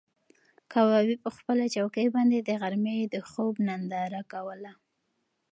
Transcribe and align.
کبابي 0.71 1.15
په 1.23 1.29
خپله 1.37 1.65
چوکۍ 1.75 2.07
باندې 2.15 2.37
د 2.41 2.49
غرمې 2.61 2.97
د 3.13 3.15
خوب 3.29 3.55
ننداره 3.67 4.21
کوله. 4.31 4.71